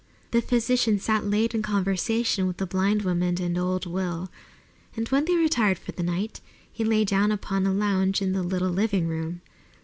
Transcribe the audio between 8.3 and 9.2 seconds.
the little living